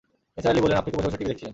নিসার 0.35 0.53
আলি 0.53 0.61
বললেন, 0.63 0.79
আপনি 0.81 0.89
তো 0.91 0.97
বসে-বসে 0.97 1.19
টিভি 1.19 1.29
দেখছিলেন। 1.31 1.49